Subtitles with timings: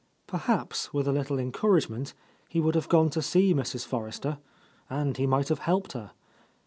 [0.25, 2.15] Perhaps, with a little encouragement,
[2.49, 3.85] he would have gone to see Mrs.
[3.85, 4.39] Forrester,
[4.89, 6.09] and he might have helped her.